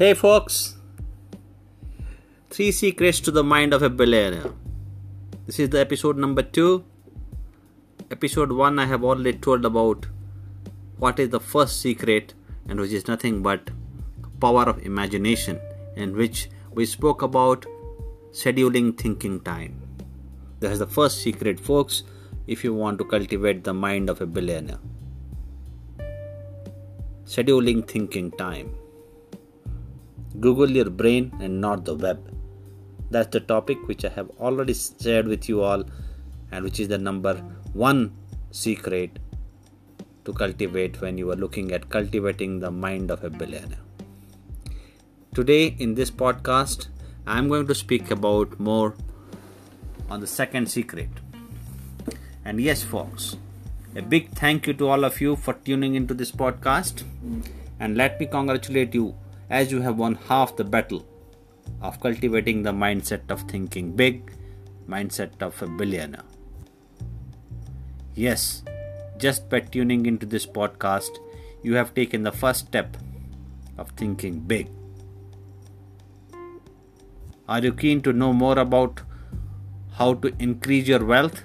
Hey 0.00 0.14
folks, 0.14 0.76
three 2.48 2.72
secrets 2.72 3.20
to 3.20 3.30
the 3.30 3.44
mind 3.44 3.74
of 3.74 3.82
a 3.82 3.90
billionaire. 3.90 4.50
This 5.44 5.58
is 5.58 5.68
the 5.68 5.78
episode 5.78 6.16
number 6.16 6.40
two. 6.40 6.86
Episode 8.10 8.50
one, 8.52 8.78
I 8.78 8.86
have 8.86 9.04
already 9.04 9.34
told 9.34 9.66
about 9.66 10.06
what 10.96 11.18
is 11.18 11.28
the 11.28 11.38
first 11.38 11.82
secret, 11.82 12.32
and 12.66 12.80
which 12.80 12.92
is 12.92 13.08
nothing 13.08 13.42
but 13.42 13.68
power 14.40 14.62
of 14.62 14.82
imagination, 14.86 15.60
in 15.96 16.16
which 16.16 16.48
we 16.72 16.86
spoke 16.86 17.20
about 17.20 17.66
scheduling 18.32 18.96
thinking 18.96 19.38
time. 19.40 19.82
That 20.60 20.72
is 20.72 20.78
the 20.78 20.86
first 20.86 21.20
secret, 21.20 21.60
folks, 21.60 22.04
if 22.46 22.64
you 22.64 22.72
want 22.72 22.96
to 23.00 23.04
cultivate 23.04 23.64
the 23.64 23.74
mind 23.74 24.08
of 24.08 24.22
a 24.22 24.26
billionaire. 24.26 24.78
Scheduling 27.26 27.86
thinking 27.86 28.30
time. 28.30 28.79
Google 30.40 30.70
your 30.70 30.88
brain 30.88 31.32
and 31.40 31.60
not 31.60 31.84
the 31.84 31.94
web. 31.94 32.18
That's 33.10 33.28
the 33.28 33.40
topic 33.40 33.86
which 33.86 34.04
I 34.04 34.08
have 34.10 34.30
already 34.40 34.74
shared 34.74 35.26
with 35.26 35.48
you 35.48 35.62
all, 35.62 35.84
and 36.50 36.64
which 36.64 36.80
is 36.80 36.88
the 36.88 36.98
number 36.98 37.34
one 37.72 38.12
secret 38.50 39.18
to 40.24 40.32
cultivate 40.32 41.00
when 41.00 41.18
you 41.18 41.30
are 41.30 41.36
looking 41.36 41.72
at 41.72 41.88
cultivating 41.88 42.60
the 42.60 42.70
mind 42.70 43.10
of 43.10 43.24
a 43.24 43.30
billionaire. 43.30 43.78
Today, 45.34 45.76
in 45.78 45.94
this 45.94 46.10
podcast, 46.10 46.88
I'm 47.26 47.48
going 47.48 47.66
to 47.66 47.74
speak 47.74 48.10
about 48.10 48.58
more 48.58 48.94
on 50.08 50.20
the 50.20 50.26
second 50.26 50.70
secret. 50.70 51.08
And 52.44 52.60
yes, 52.60 52.82
folks, 52.82 53.36
a 53.94 54.02
big 54.02 54.30
thank 54.30 54.66
you 54.66 54.74
to 54.74 54.88
all 54.88 55.04
of 55.04 55.20
you 55.20 55.36
for 55.36 55.54
tuning 55.54 55.94
into 55.94 56.14
this 56.14 56.32
podcast. 56.32 57.04
And 57.78 57.96
let 57.96 58.18
me 58.18 58.26
congratulate 58.26 58.94
you 58.94 59.14
as 59.50 59.72
you 59.72 59.80
have 59.82 59.98
won 59.98 60.14
half 60.14 60.56
the 60.56 60.64
battle 60.64 61.04
of 61.82 62.00
cultivating 62.00 62.62
the 62.62 62.72
mindset 62.72 63.30
of 63.30 63.42
thinking 63.42 63.92
big, 63.92 64.32
mindset 64.88 65.42
of 65.42 65.60
a 65.60 65.66
billionaire. 65.66 66.24
Yes, 68.14 68.62
just 69.18 69.48
by 69.50 69.60
tuning 69.60 70.06
into 70.06 70.24
this 70.24 70.46
podcast, 70.46 71.10
you 71.62 71.74
have 71.74 71.94
taken 71.94 72.22
the 72.22 72.32
first 72.32 72.66
step 72.66 72.96
of 73.76 73.90
thinking 73.90 74.40
big. 74.40 74.68
Are 77.48 77.60
you 77.60 77.72
keen 77.72 78.00
to 78.02 78.12
know 78.12 78.32
more 78.32 78.58
about 78.58 79.02
how 79.94 80.14
to 80.14 80.32
increase 80.38 80.86
your 80.86 81.04
wealth? 81.04 81.42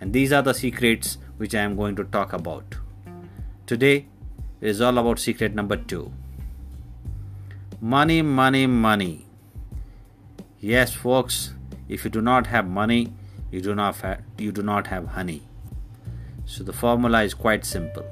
And 0.00 0.12
these 0.12 0.32
are 0.32 0.42
the 0.42 0.54
secrets 0.54 1.18
which 1.36 1.54
I 1.54 1.60
am 1.60 1.76
going 1.76 1.96
to 1.96 2.04
talk 2.04 2.32
about. 2.32 2.76
Today 3.66 4.06
is 4.60 4.80
all 4.80 4.96
about 4.96 5.18
secret 5.18 5.54
number 5.54 5.76
two. 5.76 6.12
Money, 7.80 8.22
money, 8.22 8.66
money. 8.66 9.26
Yes, 10.60 10.94
folks, 10.94 11.52
if 11.90 12.04
you 12.04 12.10
do 12.10 12.22
not 12.22 12.46
have 12.46 12.66
money, 12.66 13.12
you 13.50 13.60
do 13.60 13.74
not 13.74 13.96
have, 13.96 14.22
you 14.38 14.50
do 14.50 14.62
not 14.62 14.86
have 14.86 15.08
honey. 15.08 15.42
So 16.46 16.64
the 16.64 16.72
formula 16.72 17.22
is 17.22 17.34
quite 17.34 17.66
simple. 17.66 18.06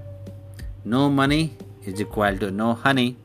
No 0.85 1.09
money 1.09 1.57
is 1.83 1.99
equal 1.99 2.37
to 2.39 2.51
no 2.51 2.75
honey. 2.75 3.17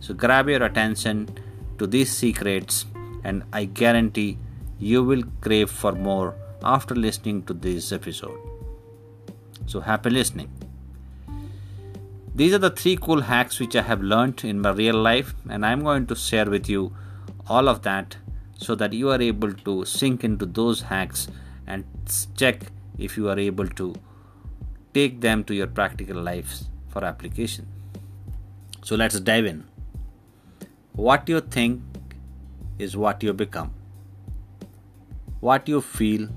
So 0.00 0.12
grab 0.12 0.50
your 0.50 0.62
attention 0.64 1.30
to 1.78 1.86
these 1.86 2.12
secrets 2.12 2.84
and 3.24 3.42
I 3.54 3.64
guarantee 3.64 4.36
you 4.78 5.02
will 5.02 5.22
crave 5.40 5.70
for 5.70 5.92
more 5.92 6.34
after 6.62 6.94
listening 6.94 7.44
to 7.44 7.54
this 7.54 7.90
episode. 7.90 8.38
So 9.64 9.80
happy 9.80 10.10
listening. 10.10 10.50
These 12.34 12.54
are 12.54 12.58
the 12.58 12.70
three 12.70 12.96
cool 12.96 13.20
hacks 13.20 13.60
which 13.60 13.76
I 13.76 13.82
have 13.82 14.02
learned 14.02 14.42
in 14.42 14.60
my 14.60 14.70
real 14.70 14.96
life, 14.96 15.34
and 15.50 15.66
I'm 15.66 15.82
going 15.82 16.06
to 16.06 16.14
share 16.16 16.48
with 16.48 16.68
you 16.68 16.96
all 17.46 17.68
of 17.68 17.82
that 17.82 18.16
so 18.56 18.74
that 18.76 18.94
you 18.94 19.10
are 19.10 19.20
able 19.20 19.52
to 19.52 19.84
sink 19.84 20.24
into 20.24 20.46
those 20.46 20.82
hacks 20.82 21.28
and 21.66 21.84
check 22.36 22.66
if 22.96 23.16
you 23.16 23.28
are 23.28 23.38
able 23.38 23.68
to 23.68 23.94
take 24.94 25.20
them 25.20 25.44
to 25.44 25.54
your 25.54 25.66
practical 25.66 26.16
lives 26.16 26.68
for 26.88 27.04
application. 27.04 27.66
So 28.82 28.96
let's 28.96 29.20
dive 29.20 29.44
in. 29.44 29.64
What 30.92 31.28
you 31.28 31.40
think 31.40 31.82
is 32.78 32.96
what 32.96 33.22
you 33.22 33.32
become. 33.32 33.74
What 35.40 35.68
you 35.68 35.80
feel 35.80 36.28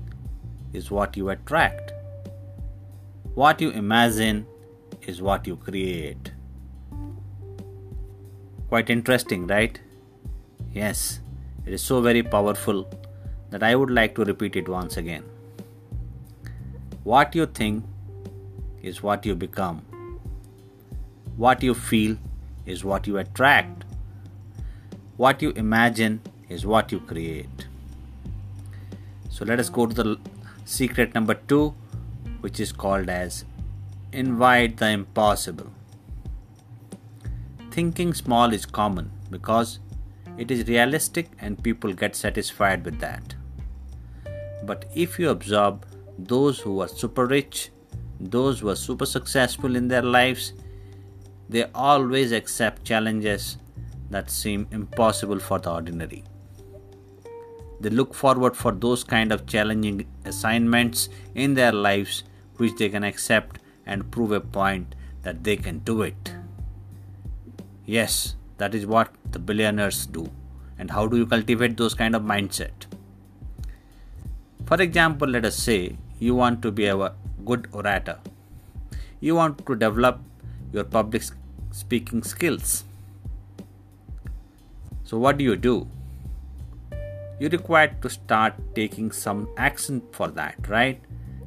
is 0.72 0.90
what 0.90 1.16
you 1.16 1.30
attract. 1.30 1.92
What 3.34 3.60
you 3.60 3.70
imagine 3.70 4.46
is 5.06 5.22
what 5.22 5.46
you 5.46 5.56
create. 5.56 6.32
Quite 8.68 8.90
interesting, 8.90 9.46
right? 9.46 9.80
Yes, 10.72 11.20
it 11.64 11.72
is 11.72 11.82
so 11.82 12.00
very 12.00 12.22
powerful 12.22 12.88
that 13.50 13.62
I 13.62 13.74
would 13.74 13.90
like 13.90 14.14
to 14.16 14.24
repeat 14.24 14.56
it 14.56 14.68
once 14.68 14.96
again. 14.96 15.24
What 17.04 17.34
you 17.34 17.46
think 17.46 17.84
is 18.82 19.02
what 19.02 19.24
you 19.24 19.34
become. 19.34 19.82
What 21.36 21.62
you 21.62 21.74
feel 21.74 22.16
is 22.66 22.84
what 22.84 23.06
you 23.06 23.18
attract. 23.18 23.84
What 25.16 25.40
you 25.40 25.50
imagine 25.52 26.20
is 26.48 26.66
what 26.66 26.90
you 26.90 27.00
create. 27.00 27.68
So 29.30 29.44
let 29.44 29.60
us 29.60 29.68
go 29.68 29.86
to 29.86 29.94
the 29.94 30.18
secret 30.64 31.14
number 31.14 31.34
two, 31.34 31.74
which 32.40 32.58
is 32.58 32.72
called 32.72 33.08
as 33.08 33.44
invite 34.16 34.78
the 34.78 34.88
impossible. 34.88 35.70
Thinking 37.70 38.14
small 38.14 38.54
is 38.54 38.64
common 38.64 39.10
because 39.30 39.78
it 40.38 40.50
is 40.50 40.66
realistic 40.66 41.28
and 41.38 41.62
people 41.62 41.92
get 41.92 42.16
satisfied 42.16 42.82
with 42.86 42.98
that. 43.00 43.34
But 44.64 44.86
if 44.94 45.18
you 45.18 45.28
observe 45.28 45.80
those 46.18 46.60
who 46.60 46.80
are 46.80 46.88
super 46.88 47.26
rich, 47.26 47.70
those 48.18 48.60
who 48.60 48.70
are 48.70 48.76
super 48.76 49.04
successful 49.04 49.76
in 49.76 49.88
their 49.88 50.02
lives, 50.02 50.54
they 51.50 51.64
always 51.74 52.32
accept 52.32 52.84
challenges 52.84 53.58
that 54.08 54.30
seem 54.30 54.66
impossible 54.70 55.40
for 55.40 55.58
the 55.58 55.70
ordinary. 55.70 56.24
They 57.80 57.90
look 57.90 58.14
forward 58.14 58.56
for 58.56 58.72
those 58.72 59.04
kind 59.04 59.30
of 59.30 59.46
challenging 59.46 60.06
assignments 60.24 61.10
in 61.34 61.52
their 61.52 61.72
lives 61.72 62.24
which 62.56 62.74
they 62.76 62.88
can 62.88 63.04
accept 63.04 63.60
and 63.86 64.10
prove 64.10 64.32
a 64.32 64.40
point 64.40 64.94
that 65.22 65.44
they 65.44 65.56
can 65.56 65.78
do 65.80 66.02
it. 66.02 66.32
Yes, 67.84 68.34
that 68.58 68.74
is 68.74 68.86
what 68.86 69.10
the 69.30 69.38
billionaires 69.38 70.06
do. 70.06 70.30
And 70.78 70.90
how 70.90 71.06
do 71.06 71.16
you 71.16 71.26
cultivate 71.26 71.76
those 71.76 71.94
kind 71.94 72.14
of 72.14 72.22
mindset? 72.22 72.86
For 74.66 74.82
example, 74.82 75.28
let 75.28 75.44
us 75.44 75.56
say 75.56 75.96
you 76.18 76.34
want 76.34 76.62
to 76.62 76.72
be 76.72 76.86
a 76.86 77.12
good 77.44 77.68
orator. 77.72 78.18
You 79.20 79.36
want 79.36 79.64
to 79.66 79.76
develop 79.76 80.20
your 80.72 80.84
public 80.84 81.22
speaking 81.70 82.22
skills. 82.22 82.84
So 85.04 85.18
what 85.18 85.38
do 85.38 85.44
you 85.44 85.56
do? 85.56 85.86
You 87.38 87.48
require 87.48 87.94
to 88.02 88.10
start 88.10 88.54
taking 88.74 89.12
some 89.12 89.48
action 89.56 90.02
for 90.10 90.28
that, 90.28 90.68
right? 90.68 91.00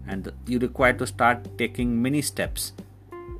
And 0.10 0.32
you 0.48 0.60
require 0.60 0.94
to 0.94 1.06
start 1.06 1.48
taking 1.58 2.02
many 2.02 2.22
steps. 2.22 2.74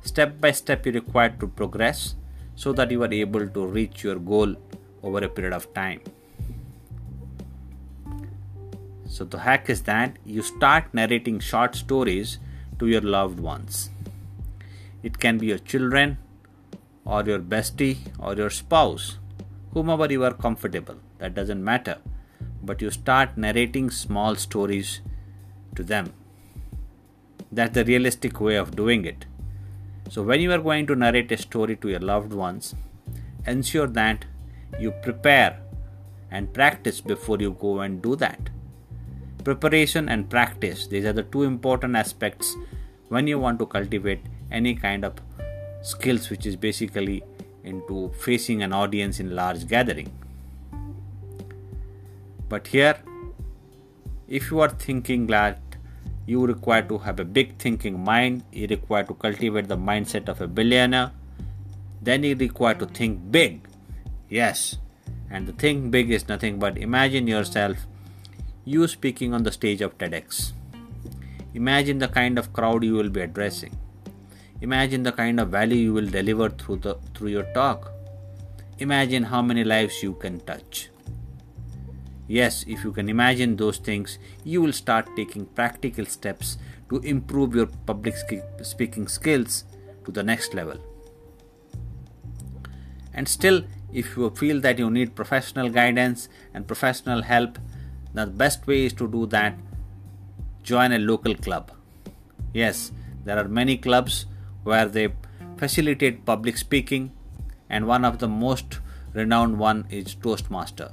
Step 0.02 0.40
by 0.40 0.52
step, 0.52 0.86
you 0.86 0.92
require 0.92 1.30
to 1.40 1.46
progress 1.46 2.14
so 2.54 2.72
that 2.72 2.90
you 2.90 3.02
are 3.02 3.12
able 3.12 3.46
to 3.48 3.66
reach 3.66 4.04
your 4.04 4.16
goal 4.16 4.54
over 5.02 5.18
a 5.24 5.28
period 5.28 5.52
of 5.52 5.72
time. 5.74 6.00
So, 9.06 9.24
the 9.24 9.40
hack 9.40 9.68
is 9.68 9.82
that 9.82 10.16
you 10.24 10.42
start 10.42 10.94
narrating 10.94 11.40
short 11.40 11.74
stories 11.74 12.38
to 12.78 12.86
your 12.86 13.00
loved 13.00 13.40
ones. 13.40 13.90
It 15.02 15.18
can 15.18 15.38
be 15.38 15.46
your 15.46 15.58
children, 15.58 16.18
or 17.04 17.24
your 17.24 17.40
bestie, 17.40 17.98
or 18.18 18.34
your 18.34 18.50
spouse, 18.50 19.18
whomever 19.72 20.06
you 20.12 20.22
are 20.24 20.32
comfortable, 20.32 20.96
that 21.18 21.34
doesn't 21.34 21.64
matter. 21.64 21.98
But 22.62 22.80
you 22.80 22.90
start 22.90 23.36
narrating 23.36 23.90
small 23.90 24.36
stories 24.36 25.00
to 25.74 25.82
them 25.82 26.12
that's 27.52 27.74
the 27.74 27.84
realistic 27.84 28.40
way 28.40 28.56
of 28.56 28.76
doing 28.76 29.04
it. 29.04 29.26
So, 30.08 30.22
when 30.22 30.40
you 30.40 30.52
are 30.52 30.58
going 30.58 30.86
to 30.88 30.94
narrate 30.94 31.30
a 31.32 31.36
story 31.36 31.76
to 31.76 31.88
your 31.88 32.00
loved 32.00 32.32
ones, 32.32 32.74
ensure 33.46 33.86
that 33.88 34.24
you 34.78 34.90
prepare 34.90 35.60
and 36.30 36.52
practice 36.52 37.00
before 37.00 37.38
you 37.38 37.56
go 37.60 37.80
and 37.80 38.00
do 38.02 38.16
that. 38.16 38.50
Preparation 39.44 40.08
and 40.08 40.28
practice, 40.28 40.86
these 40.86 41.04
are 41.04 41.12
the 41.12 41.22
two 41.22 41.42
important 41.42 41.96
aspects 41.96 42.56
when 43.08 43.26
you 43.26 43.38
want 43.38 43.58
to 43.58 43.66
cultivate 43.66 44.20
any 44.50 44.74
kind 44.74 45.04
of 45.04 45.14
skills 45.82 46.30
which 46.30 46.46
is 46.46 46.56
basically 46.56 47.22
into 47.64 48.12
facing 48.20 48.62
an 48.62 48.72
audience 48.72 49.20
in 49.20 49.34
large 49.34 49.66
gathering. 49.66 50.12
But 52.48 52.66
here, 52.68 52.96
if 54.28 54.50
you 54.50 54.60
are 54.60 54.68
thinking 54.68 55.26
that 55.28 55.59
you 56.30 56.46
require 56.46 56.82
to 56.90 56.98
have 57.06 57.20
a 57.20 57.30
big 57.38 57.56
thinking 57.64 58.02
mind 58.10 58.42
you 58.52 58.66
require 58.76 59.04
to 59.04 59.14
cultivate 59.24 59.68
the 59.68 59.80
mindset 59.90 60.28
of 60.28 60.40
a 60.40 60.48
billionaire 60.58 61.10
then 62.02 62.24
you 62.24 62.34
require 62.34 62.74
to 62.74 62.86
think 62.86 63.30
big. 63.30 63.68
Yes, 64.28 64.78
and 65.30 65.46
the 65.46 65.52
think 65.52 65.90
big 65.90 66.10
is 66.10 66.28
nothing 66.28 66.58
but 66.58 66.78
imagine 66.78 67.26
yourself 67.26 67.76
you 68.64 68.86
speaking 68.88 69.34
on 69.34 69.42
the 69.42 69.52
stage 69.52 69.80
of 69.82 69.96
TEDx. 69.98 70.52
Imagine 71.54 71.98
the 71.98 72.08
kind 72.08 72.38
of 72.38 72.52
crowd 72.52 72.84
you 72.84 72.94
will 72.94 73.10
be 73.10 73.20
addressing. 73.20 73.76
Imagine 74.60 75.02
the 75.02 75.12
kind 75.12 75.40
of 75.40 75.48
value 75.48 75.76
you 75.76 75.92
will 75.92 76.06
deliver 76.06 76.48
through 76.48 76.76
the 76.76 76.94
through 77.14 77.28
your 77.28 77.48
talk. 77.54 77.92
Imagine 78.78 79.24
how 79.24 79.42
many 79.42 79.64
lives 79.64 80.02
you 80.02 80.14
can 80.14 80.40
touch. 80.40 80.88
Yes, 82.30 82.64
if 82.68 82.84
you 82.84 82.92
can 82.92 83.08
imagine 83.08 83.56
those 83.56 83.78
things, 83.78 84.20
you 84.44 84.62
will 84.62 84.72
start 84.72 85.16
taking 85.16 85.46
practical 85.46 86.06
steps 86.06 86.58
to 86.88 86.98
improve 86.98 87.56
your 87.56 87.66
public 87.86 88.14
speaking 88.62 89.08
skills 89.08 89.64
to 90.04 90.12
the 90.12 90.22
next 90.22 90.54
level. 90.54 90.78
And 93.12 93.26
still, 93.28 93.64
if 93.92 94.16
you 94.16 94.30
feel 94.30 94.60
that 94.60 94.78
you 94.78 94.88
need 94.92 95.16
professional 95.16 95.70
guidance 95.70 96.28
and 96.54 96.68
professional 96.68 97.22
help, 97.22 97.58
the 98.14 98.26
best 98.26 98.64
way 98.64 98.84
is 98.84 98.92
to 98.92 99.08
do 99.08 99.26
that 99.26 99.58
join 100.62 100.92
a 100.92 101.00
local 101.00 101.34
club. 101.34 101.72
Yes, 102.54 102.92
there 103.24 103.38
are 103.38 103.48
many 103.48 103.76
clubs 103.76 104.26
where 104.62 104.86
they 104.86 105.08
facilitate 105.56 106.24
public 106.24 106.58
speaking, 106.58 107.10
and 107.68 107.88
one 107.88 108.04
of 108.04 108.20
the 108.20 108.28
most 108.28 108.78
renowned 109.14 109.58
one 109.58 109.86
is 109.90 110.14
Toastmaster. 110.14 110.92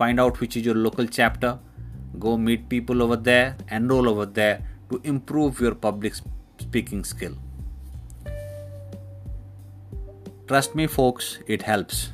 Find 0.00 0.18
out 0.18 0.40
which 0.40 0.56
is 0.56 0.64
your 0.64 0.76
local 0.76 1.06
chapter, 1.06 1.58
go 2.18 2.38
meet 2.38 2.70
people 2.70 3.02
over 3.02 3.16
there, 3.16 3.58
enroll 3.70 4.08
over 4.08 4.24
there 4.24 4.62
to 4.88 4.98
improve 5.04 5.60
your 5.60 5.74
public 5.74 6.14
speaking 6.58 7.04
skill. 7.04 7.34
Trust 10.48 10.74
me, 10.74 10.86
folks, 10.86 11.38
it 11.46 11.60
helps. 11.60 12.12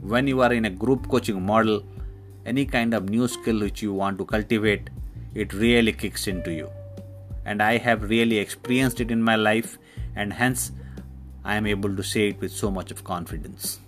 When 0.00 0.26
you 0.26 0.40
are 0.40 0.52
in 0.52 0.64
a 0.64 0.70
group 0.70 1.08
coaching 1.08 1.40
model, 1.40 1.84
any 2.44 2.66
kind 2.66 2.92
of 2.92 3.08
new 3.08 3.28
skill 3.28 3.60
which 3.60 3.82
you 3.82 3.92
want 3.92 4.18
to 4.18 4.24
cultivate, 4.24 4.90
it 5.32 5.52
really 5.52 5.92
kicks 5.92 6.26
into 6.26 6.52
you. 6.52 6.68
And 7.44 7.62
I 7.62 7.78
have 7.78 8.10
really 8.10 8.38
experienced 8.38 9.00
it 9.00 9.12
in 9.12 9.22
my 9.22 9.36
life, 9.36 9.78
and 10.16 10.32
hence 10.32 10.72
I 11.44 11.54
am 11.54 11.68
able 11.68 11.94
to 11.94 12.02
say 12.02 12.30
it 12.30 12.40
with 12.40 12.50
so 12.50 12.72
much 12.72 12.90
of 12.90 13.04
confidence. 13.04 13.78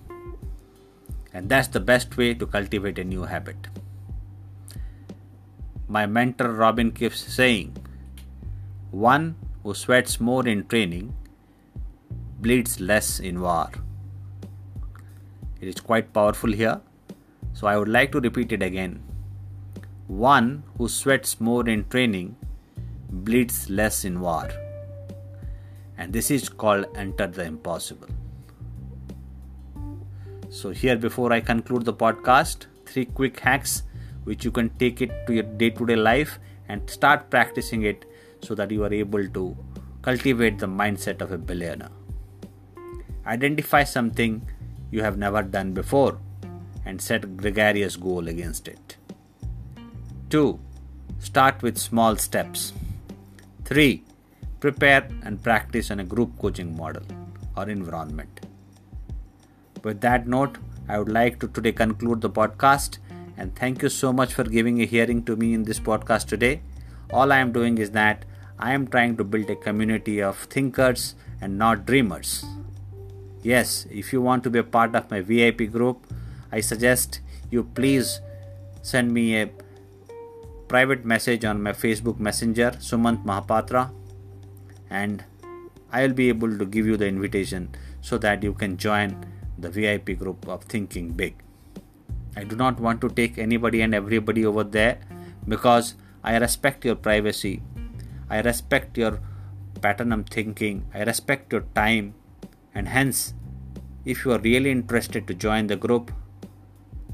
And 1.32 1.48
that's 1.48 1.68
the 1.68 1.80
best 1.80 2.16
way 2.16 2.34
to 2.34 2.46
cultivate 2.46 2.98
a 2.98 3.04
new 3.04 3.22
habit. 3.24 3.68
My 5.88 6.06
mentor 6.06 6.52
Robin 6.52 6.90
keeps 6.92 7.20
saying, 7.20 7.76
one 8.90 9.36
who 9.62 9.74
sweats 9.74 10.20
more 10.20 10.46
in 10.46 10.66
training 10.66 11.14
bleeds 12.40 12.80
less 12.80 13.20
in 13.20 13.40
war. 13.40 13.70
It 15.60 15.68
is 15.68 15.80
quite 15.80 16.12
powerful 16.12 16.52
here, 16.52 16.80
so 17.52 17.66
I 17.66 17.76
would 17.76 17.88
like 17.88 18.12
to 18.12 18.20
repeat 18.20 18.52
it 18.52 18.62
again. 18.62 19.02
One 20.06 20.64
who 20.78 20.88
sweats 20.88 21.40
more 21.40 21.68
in 21.68 21.88
training 21.88 22.36
bleeds 23.10 23.68
less 23.68 24.04
in 24.04 24.20
war. 24.20 24.48
And 25.98 26.12
this 26.12 26.30
is 26.30 26.48
called 26.48 26.86
enter 26.96 27.26
the 27.26 27.44
impossible. 27.44 28.08
So, 30.50 30.70
here 30.70 30.96
before 30.96 31.32
I 31.32 31.40
conclude 31.40 31.84
the 31.84 31.94
podcast, 31.94 32.66
three 32.84 33.04
quick 33.04 33.38
hacks 33.38 33.84
which 34.24 34.44
you 34.44 34.50
can 34.50 34.70
take 34.80 35.00
it 35.00 35.12
to 35.28 35.32
your 35.32 35.44
day 35.44 35.70
to 35.70 35.86
day 35.86 35.94
life 35.94 36.40
and 36.68 36.90
start 36.90 37.30
practicing 37.30 37.82
it 37.82 38.04
so 38.42 38.56
that 38.56 38.72
you 38.72 38.82
are 38.82 38.92
able 38.92 39.28
to 39.28 39.56
cultivate 40.02 40.58
the 40.58 40.66
mindset 40.66 41.20
of 41.20 41.30
a 41.30 41.38
billionaire. 41.38 41.90
Identify 43.26 43.84
something 43.84 44.42
you 44.90 45.02
have 45.02 45.16
never 45.16 45.40
done 45.42 45.72
before 45.72 46.18
and 46.84 47.00
set 47.00 47.22
a 47.22 47.28
gregarious 47.28 47.94
goal 47.94 48.26
against 48.26 48.66
it. 48.66 48.96
2. 50.30 50.58
Start 51.20 51.62
with 51.62 51.78
small 51.78 52.16
steps. 52.16 52.72
3. 53.66 54.02
Prepare 54.58 55.08
and 55.22 55.40
practice 55.40 55.92
on 55.92 56.00
a 56.00 56.04
group 56.04 56.36
coaching 56.40 56.76
model 56.76 57.04
or 57.56 57.68
environment. 57.68 58.39
With 59.82 60.02
that 60.02 60.26
note, 60.26 60.58
I 60.88 60.98
would 60.98 61.10
like 61.10 61.40
to 61.40 61.48
today 61.48 61.72
conclude 61.72 62.20
the 62.20 62.28
podcast 62.28 62.98
and 63.38 63.56
thank 63.56 63.82
you 63.82 63.88
so 63.88 64.12
much 64.12 64.34
for 64.34 64.44
giving 64.44 64.82
a 64.82 64.84
hearing 64.84 65.24
to 65.24 65.36
me 65.36 65.54
in 65.54 65.62
this 65.62 65.80
podcast 65.80 66.26
today. 66.26 66.60
All 67.10 67.32
I 67.32 67.38
am 67.38 67.52
doing 67.52 67.78
is 67.78 67.92
that 67.92 68.26
I 68.58 68.72
am 68.74 68.86
trying 68.86 69.16
to 69.16 69.24
build 69.24 69.48
a 69.48 69.56
community 69.56 70.20
of 70.20 70.36
thinkers 70.36 71.14
and 71.40 71.56
not 71.56 71.86
dreamers. 71.86 72.44
Yes, 73.42 73.86
if 73.90 74.12
you 74.12 74.20
want 74.20 74.44
to 74.44 74.50
be 74.50 74.58
a 74.58 74.62
part 74.62 74.94
of 74.94 75.10
my 75.10 75.22
VIP 75.22 75.72
group, 75.72 76.06
I 76.52 76.60
suggest 76.60 77.20
you 77.50 77.64
please 77.64 78.20
send 78.82 79.14
me 79.14 79.40
a 79.40 79.50
private 80.68 81.06
message 81.06 81.46
on 81.46 81.62
my 81.62 81.72
Facebook 81.72 82.18
Messenger, 82.18 82.72
Sumant 82.72 83.24
Mahapatra, 83.24 83.90
and 84.90 85.24
I 85.90 86.02
will 86.02 86.12
be 86.12 86.28
able 86.28 86.58
to 86.58 86.66
give 86.66 86.86
you 86.86 86.98
the 86.98 87.06
invitation 87.06 87.74
so 88.02 88.18
that 88.18 88.42
you 88.42 88.52
can 88.52 88.76
join 88.76 89.24
the 89.60 89.70
VIP 89.70 90.18
group 90.18 90.48
of 90.48 90.64
Thinking 90.64 91.12
Big. 91.12 91.34
I 92.36 92.44
do 92.44 92.56
not 92.56 92.80
want 92.80 93.00
to 93.00 93.08
take 93.08 93.38
anybody 93.38 93.82
and 93.82 93.94
everybody 93.94 94.46
over 94.46 94.64
there 94.64 95.00
because 95.46 95.94
I 96.22 96.36
respect 96.36 96.84
your 96.84 96.94
privacy 96.94 97.62
I 98.30 98.40
respect 98.42 98.96
your 98.96 99.18
pattern 99.82 100.12
of 100.12 100.28
thinking, 100.28 100.86
I 100.94 101.02
respect 101.02 101.52
your 101.52 101.64
time, 101.74 102.14
and 102.72 102.86
hence, 102.86 103.34
if 104.04 104.24
you 104.24 104.30
are 104.32 104.38
really 104.38 104.70
interested 104.70 105.26
to 105.26 105.34
join 105.34 105.66
the 105.66 105.74
group, 105.74 106.12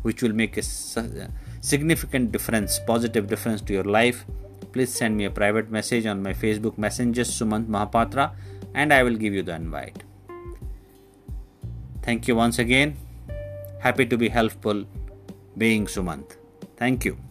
which 0.03 0.23
will 0.23 0.35
make 0.35 0.59
a 0.59 0.61
uh, 0.61 1.29
significant 1.63 2.33
difference, 2.33 2.79
positive 2.79 3.29
difference 3.29 3.63
to 3.63 3.73
your 3.73 3.85
life, 3.85 4.27
please 4.73 4.93
send 4.93 5.17
me 5.17 5.25
a 5.25 5.31
private 5.31 5.71
message 5.71 6.05
on 6.05 6.23
my 6.23 6.35
Facebook 6.35 6.77
Messenger, 6.77 7.23
Sumant 7.23 7.67
Mahapatra, 7.67 8.33
and 8.75 8.93
I 8.93 9.03
will 9.03 9.17
give 9.17 9.33
you 9.33 9.43
the 9.43 9.55
invite. 9.55 10.03
Thank 12.07 12.29
you 12.29 12.37
once 12.37 12.61
again. 12.61 12.97
Happy 13.81 14.07
to 14.07 14.17
be 14.17 14.29
helpful 14.29 14.85
being 15.59 15.87
Sumant. 15.87 16.37
Thank 16.77 17.05
you. 17.05 17.26